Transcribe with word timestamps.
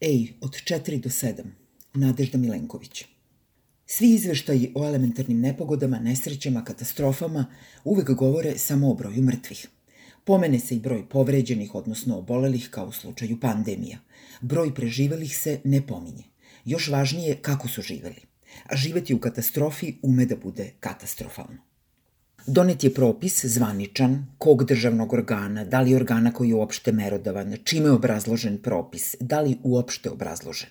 Ej, 0.00 0.34
od 0.40 0.52
4 0.52 1.00
do 1.00 1.08
7. 1.08 1.44
Nadežda 1.94 2.38
Milenković. 2.38 3.04
Svi 3.86 4.10
izveštaji 4.10 4.72
o 4.74 4.84
elementarnim 4.86 5.40
nepogodama, 5.40 5.98
nesrećama, 5.98 6.64
katastrofama 6.64 7.46
uvek 7.84 8.10
govore 8.10 8.58
samo 8.58 8.90
o 8.90 8.94
broju 8.94 9.22
mrtvih. 9.22 9.68
Pomene 10.24 10.58
se 10.58 10.76
i 10.76 10.80
broj 10.80 11.08
povređenih, 11.08 11.74
odnosno 11.74 12.18
obolelih, 12.18 12.68
kao 12.70 12.86
u 12.86 12.92
slučaju 12.92 13.40
pandemija. 13.40 13.98
Broj 14.40 14.74
preživelih 14.74 15.38
se 15.38 15.60
ne 15.64 15.86
pominje. 15.86 16.24
Još 16.64 16.88
važnije 16.88 17.36
kako 17.36 17.68
su 17.68 17.82
živeli. 17.82 18.20
A 18.64 18.76
živeti 18.76 19.14
u 19.14 19.20
katastrofi 19.20 19.94
ume 20.02 20.26
da 20.26 20.36
bude 20.36 20.72
katastrofalno. 20.80 21.58
Donet 22.48 22.84
je 22.84 22.94
propis 22.94 23.44
zvaničan 23.44 24.26
kog 24.38 24.64
državnog 24.64 25.12
organa, 25.12 25.64
da 25.64 25.80
li 25.80 25.94
organa 25.94 26.32
koji 26.32 26.48
je 26.48 26.54
uopšte 26.54 26.92
merodavan, 26.92 27.56
čime 27.64 27.88
je 27.88 27.92
obrazložen 27.92 28.58
propis, 28.62 29.16
da 29.20 29.40
li 29.40 29.56
uopšte 29.62 30.10
obrazložen. 30.10 30.68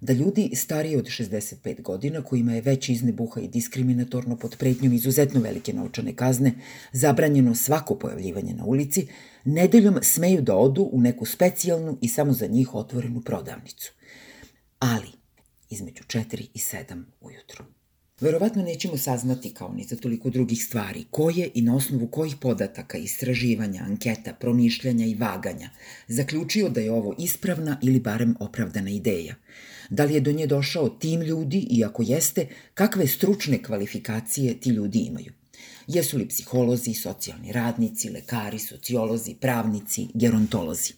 Da 0.00 0.12
ljudi 0.12 0.50
stariji 0.54 0.96
od 0.96 1.04
65 1.04 1.82
godina, 1.82 2.22
kojima 2.22 2.52
je 2.52 2.60
već 2.60 2.88
iznebuha 2.88 3.40
i 3.40 3.48
diskriminatorno 3.48 4.36
pod 4.36 4.56
pretnjom 4.56 4.92
izuzetno 4.92 5.40
velike 5.40 5.72
novčane 5.72 6.16
kazne, 6.16 6.52
zabranjeno 6.92 7.54
svako 7.54 7.94
pojavljivanje 7.94 8.54
na 8.54 8.64
ulici, 8.64 9.06
nedeljom 9.44 9.98
smeju 10.02 10.42
da 10.42 10.56
odu 10.56 10.88
u 10.92 11.00
neku 11.00 11.26
specijalnu 11.26 11.98
i 12.00 12.08
samo 12.08 12.32
za 12.32 12.46
njih 12.46 12.74
otvorenu 12.74 13.20
prodavnicu. 13.20 13.92
Ali, 14.78 15.12
između 15.70 16.04
4 16.04 16.48
i 16.54 16.58
7 16.58 17.02
ujutru. 17.20 17.64
Verovatno 18.20 18.62
nećemo 18.62 18.96
saznati 18.96 19.50
kao 19.50 19.72
ni 19.72 19.84
za 19.84 19.96
toliko 19.96 20.30
drugih 20.30 20.64
stvari, 20.64 21.04
koje 21.10 21.50
i 21.54 21.62
na 21.62 21.76
osnovu 21.76 22.06
kojih 22.06 22.36
podataka, 22.36 22.98
istraživanja, 22.98 23.82
anketa, 23.82 24.32
promišljanja 24.32 25.06
i 25.06 25.14
vaganja 25.14 25.70
zaključio 26.08 26.68
da 26.68 26.80
je 26.80 26.92
ovo 26.92 27.14
ispravna 27.18 27.78
ili 27.82 28.00
barem 28.00 28.34
opravdana 28.40 28.90
ideja. 28.90 29.34
Da 29.90 30.04
li 30.04 30.14
je 30.14 30.20
do 30.20 30.32
nje 30.32 30.46
došao 30.46 30.88
tim 30.88 31.22
ljudi 31.22 31.66
i 31.70 31.84
ako 31.84 32.02
jeste, 32.02 32.46
kakve 32.74 33.06
stručne 33.06 33.62
kvalifikacije 33.62 34.60
ti 34.60 34.70
ljudi 34.70 34.98
imaju? 34.98 35.32
Jesu 35.86 36.18
li 36.18 36.28
psiholozi, 36.28 36.94
socijalni 36.94 37.52
radnici, 37.52 38.10
lekari, 38.10 38.58
sociolozi, 38.58 39.34
pravnici, 39.34 40.06
gerontolozi? 40.14 40.92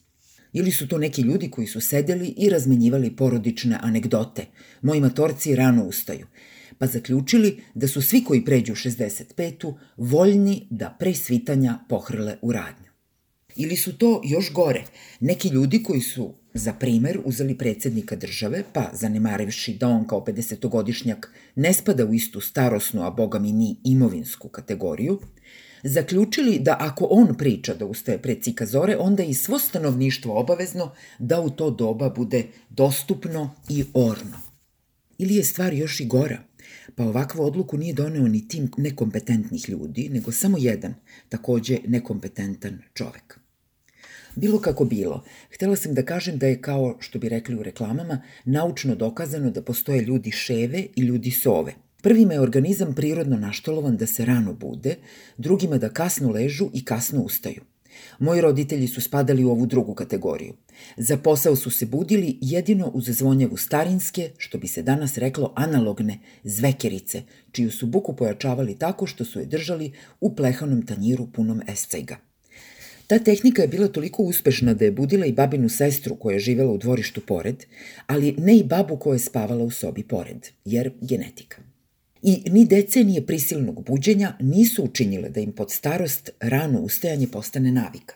Ili 0.53 0.73
su 0.73 0.89
to 0.89 0.99
neki 0.99 1.23
ljudi 1.23 1.51
koji 1.51 1.67
su 1.67 1.81
sedeli 1.81 2.35
i 2.37 2.51
razmenjivali 2.51 3.17
porodične 3.17 3.79
anegdote. 3.83 4.47
Moji 4.83 5.01
matorci 5.01 5.57
rano 5.57 5.85
ustaju 5.85 6.27
pa 6.83 6.87
zaključili 6.87 7.63
da 7.75 7.89
su 7.89 8.03
svi 8.03 8.25
koji 8.25 8.45
pređu 8.45 8.73
65. 8.75 9.75
voljni 9.97 10.67
da 10.71 10.97
pre 10.99 11.15
svitanja 11.15 11.79
pohrle 11.89 12.39
u 12.43 12.53
radnju. 12.53 12.91
Ili 13.57 13.77
su 13.77 13.99
to 13.99 14.21
još 14.25 14.53
gore, 14.53 14.85
neki 15.21 15.49
ljudi 15.49 15.83
koji 15.83 16.01
su 16.01 16.35
za 16.55 16.73
primer 16.73 17.21
uzeli 17.25 17.59
predsednika 17.59 18.17
države, 18.17 18.65
pa 18.73 18.91
zanemarivši 18.93 19.75
da 19.75 19.89
on 19.89 20.07
kao 20.07 20.25
50-godišnjak 20.27 21.27
ne 21.55 21.73
spada 21.73 22.05
u 22.05 22.15
istu 22.15 22.41
starosnu, 22.41 23.07
a 23.07 23.11
boga 23.11 23.39
mi 23.39 23.53
ni 23.53 23.77
imovinsku 23.85 24.49
kategoriju, 24.49 25.21
zaključili 25.83 26.59
da 26.59 26.77
ako 26.81 27.07
on 27.11 27.35
priča 27.39 27.75
da 27.75 27.87
ustaje 27.87 28.19
pred 28.19 28.43
cika 28.43 28.67
zore, 28.67 28.97
onda 28.97 29.23
i 29.23 29.35
svo 29.35 29.59
stanovništvo 29.59 30.41
obavezno 30.41 30.93
da 31.19 31.41
u 31.41 31.51
to 31.51 31.71
doba 31.71 32.11
bude 32.11 32.47
dostupno 32.69 33.51
i 33.69 33.85
orno. 33.95 34.41
Ili 35.19 35.37
je 35.37 35.45
stvar 35.45 35.75
još 35.75 36.01
i 36.01 36.07
gora– 36.07 36.39
pa 36.95 37.05
ovakvu 37.05 37.45
odluku 37.45 37.77
nije 37.79 37.95
doneo 37.95 38.29
ni 38.29 38.49
tim 38.49 38.71
nekompetentnih 38.77 39.69
ljudi, 39.69 40.09
nego 40.09 40.33
samo 40.33 40.59
jedan, 40.59 40.95
takođe 41.29 41.79
nekompetentan 41.87 42.79
čovek. 42.95 43.39
Bilo 44.37 44.61
kako 44.61 44.85
bilo, 44.85 45.25
htela 45.55 45.77
sam 45.77 45.95
da 45.95 46.05
kažem 46.05 46.39
da 46.39 46.47
je 46.47 46.61
kao, 46.61 46.97
što 47.01 47.19
bi 47.19 47.29
rekli 47.29 47.55
u 47.57 47.63
reklamama, 47.63 48.23
naučno 48.45 48.95
dokazano 48.95 49.51
da 49.51 49.63
postoje 49.63 50.01
ljudi 50.03 50.31
ševe 50.31 50.87
i 50.97 51.03
ljudi 51.03 51.31
sove. 51.31 51.75
Prvima 52.03 52.33
je 52.33 52.41
organizam 52.41 52.95
prirodno 52.95 53.37
naštalovan 53.37 53.97
da 53.97 54.07
se 54.07 54.25
rano 54.25 54.55
bude, 54.55 54.97
drugima 55.37 55.79
da 55.79 55.89
kasno 55.89 56.31
ležu 56.31 56.71
i 56.73 56.85
kasno 56.85 57.23
ustaju. 57.23 57.72
Moji 58.19 58.41
roditelji 58.41 58.89
su 58.89 59.01
spadali 59.01 59.45
u 59.45 59.51
ovu 59.51 59.67
drugu 59.67 59.95
kategoriju. 59.95 60.55
Za 60.97 61.17
posao 61.17 61.57
su 61.57 61.71
se 61.71 61.87
budili 61.87 62.39
jedino 62.41 62.91
uz 62.95 63.05
zvonjavu 63.05 63.57
starinske, 63.57 64.31
što 64.39 64.59
bi 64.59 64.69
se 64.69 64.83
danas 64.83 65.19
reklo 65.19 65.53
analogne, 65.57 66.19
zvekerice, 66.45 67.23
čiju 67.53 67.71
su 67.71 67.87
buku 67.87 68.17
pojačavali 68.17 68.79
tako 68.79 69.07
što 69.07 69.25
su 69.25 69.41
je 69.41 69.47
držali 69.47 69.93
u 70.21 70.35
plehanom 70.35 70.87
tanjiru 70.87 71.27
punom 71.27 71.63
escajga. 71.69 72.17
Ta 73.07 73.19
tehnika 73.19 73.63
je 73.63 73.69
bila 73.69 73.89
toliko 73.89 74.23
uspešna 74.23 74.75
da 74.75 74.85
je 74.85 74.93
budila 74.93 75.27
i 75.27 75.33
babinu 75.33 75.69
sestru 75.69 76.17
koja 76.17 76.35
je 76.35 76.41
živela 76.41 76.73
u 76.73 76.79
dvorištu 76.79 77.21
pored, 77.21 77.65
ali 78.07 78.35
ne 78.39 78.57
i 78.57 78.65
babu 78.65 78.97
koja 78.97 79.15
je 79.15 79.19
spavala 79.19 79.65
u 79.65 79.71
sobi 79.71 80.03
pored, 80.03 80.49
jer 80.65 80.93
genetika 81.01 81.72
i 82.23 82.43
ni 82.51 82.65
decenije 82.65 83.27
prisilnog 83.27 83.85
buđenja 83.85 84.37
nisu 84.41 84.85
učinile 84.85 85.29
da 85.29 85.41
im 85.41 85.53
pod 85.53 85.71
starost 85.71 86.31
rano 86.41 86.81
ustajanje 86.81 87.27
postane 87.27 87.73
navika. 87.73 88.15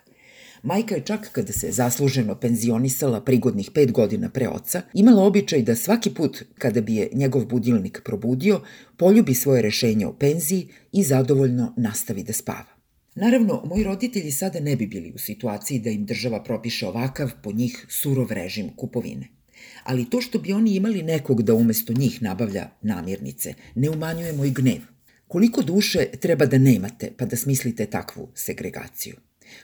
Majka 0.62 0.94
je 0.94 1.02
čak 1.04 1.28
kada 1.32 1.52
se 1.52 1.70
zasluženo 1.72 2.34
penzionisala 2.34 3.20
prigodnih 3.20 3.70
pet 3.70 3.92
godina 3.92 4.30
pre 4.30 4.48
oca, 4.48 4.82
imala 4.94 5.24
običaj 5.24 5.62
da 5.62 5.76
svaki 5.76 6.10
put 6.10 6.42
kada 6.58 6.80
bi 6.80 6.96
je 6.96 7.08
njegov 7.12 7.44
budilnik 7.44 8.00
probudio, 8.04 8.60
poljubi 8.96 9.34
svoje 9.34 9.62
rešenje 9.62 10.06
o 10.06 10.12
penziji 10.12 10.68
i 10.92 11.02
zadovoljno 11.02 11.74
nastavi 11.76 12.22
da 12.22 12.32
spava. 12.32 12.76
Naravno, 13.14 13.62
moji 13.64 13.84
roditelji 13.84 14.30
sada 14.30 14.60
ne 14.60 14.76
bi 14.76 14.86
bili 14.86 15.12
u 15.14 15.18
situaciji 15.18 15.78
da 15.78 15.90
im 15.90 16.06
država 16.06 16.42
propiše 16.42 16.86
ovakav, 16.86 17.30
po 17.42 17.52
njih, 17.52 17.86
surov 17.88 18.32
režim 18.32 18.76
kupovine 18.76 19.36
ali 19.84 20.10
to 20.10 20.20
što 20.20 20.38
bi 20.38 20.52
oni 20.52 20.74
imali 20.74 21.02
nekog 21.02 21.42
da 21.42 21.54
umesto 21.54 21.92
njih 21.92 22.22
nabavlja 22.22 22.68
namirnice, 22.82 23.54
ne 23.74 23.90
umanjuje 23.90 24.32
moj 24.32 24.50
gnev. 24.50 24.80
Koliko 25.28 25.62
duše 25.62 26.06
treba 26.20 26.46
da 26.46 26.58
nemate 26.58 27.10
pa 27.16 27.24
da 27.24 27.36
smislite 27.36 27.86
takvu 27.86 28.28
segregaciju? 28.34 29.16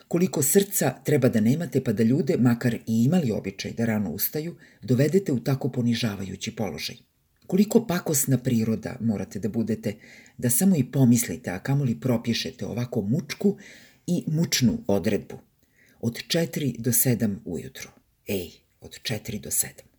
Koliko 0.07 0.41
srca 0.43 0.95
treba 1.03 1.29
da 1.29 1.39
nemate 1.39 1.83
pa 1.83 1.93
da 1.93 2.03
ljude, 2.03 2.37
makar 2.37 2.75
i 2.75 3.03
imali 3.03 3.31
običaj 3.31 3.71
da 3.71 3.85
rano 3.85 4.11
ustaju, 4.11 4.55
dovedete 4.81 5.31
u 5.31 5.39
tako 5.39 5.69
ponižavajući 5.69 6.55
položaj? 6.55 6.95
Koliko 7.47 7.87
pakosna 7.87 8.37
priroda 8.37 8.97
morate 8.99 9.39
da 9.39 9.49
budete 9.49 9.95
da 10.37 10.49
samo 10.49 10.75
i 10.75 10.83
pomislite, 10.83 11.49
a 11.49 11.59
kamoli 11.59 11.99
propišete 11.99 12.65
ovako 12.65 13.01
mučku 13.01 13.57
i 14.07 14.23
mučnu 14.27 14.77
odredbu? 14.87 15.39
Od 15.99 16.13
4 16.27 16.77
do 16.77 16.91
7 16.91 17.35
ujutro. 17.45 17.89
Ej, 18.27 18.51
od 18.83 18.99
4 19.01 19.39
do 19.39 19.51
7. 19.51 19.92